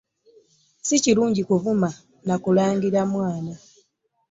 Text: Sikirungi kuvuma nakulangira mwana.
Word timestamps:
Sikirungi 0.87 1.41
kuvuma 1.49 1.89
nakulangira 2.25 3.01
mwana. 3.13 3.53